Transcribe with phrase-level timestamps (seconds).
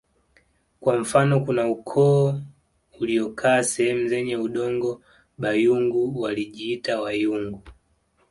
[0.79, 2.39] Kwa mfano kuna ukoo
[2.99, 5.01] uliokaa sehemu zenye udongo
[5.37, 7.61] Bayungu walijiita Wayungu